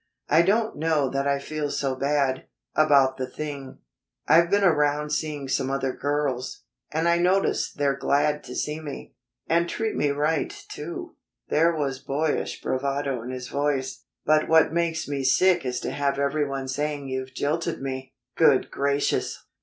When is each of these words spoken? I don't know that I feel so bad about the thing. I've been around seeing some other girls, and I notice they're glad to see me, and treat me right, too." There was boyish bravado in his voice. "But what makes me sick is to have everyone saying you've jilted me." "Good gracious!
I 0.29 0.41
don't 0.41 0.77
know 0.77 1.11
that 1.11 1.27
I 1.27 1.37
feel 1.37 1.69
so 1.69 1.95
bad 1.95 2.47
about 2.75 3.17
the 3.17 3.27
thing. 3.27 3.77
I've 4.27 4.49
been 4.49 4.63
around 4.63 5.11
seeing 5.11 5.47
some 5.47 5.69
other 5.69 5.93
girls, 5.93 6.63
and 6.91 7.07
I 7.07 7.19
notice 7.19 7.71
they're 7.71 7.95
glad 7.97 8.43
to 8.45 8.55
see 8.55 8.79
me, 8.79 9.13
and 9.45 9.69
treat 9.69 9.95
me 9.95 10.09
right, 10.09 10.49
too." 10.69 11.17
There 11.49 11.75
was 11.75 11.99
boyish 11.99 12.63
bravado 12.63 13.21
in 13.21 13.29
his 13.29 13.47
voice. 13.49 14.03
"But 14.25 14.47
what 14.49 14.73
makes 14.73 15.07
me 15.07 15.23
sick 15.23 15.67
is 15.67 15.79
to 15.81 15.91
have 15.91 16.17
everyone 16.17 16.67
saying 16.67 17.07
you've 17.07 17.35
jilted 17.35 17.79
me." 17.79 18.15
"Good 18.35 18.71
gracious! 18.71 19.45